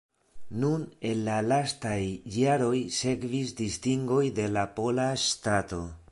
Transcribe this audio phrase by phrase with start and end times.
[0.61, 1.99] Nur en la lastaj
[2.37, 5.83] jaroj sekvis distingoj de la pola ŝtato.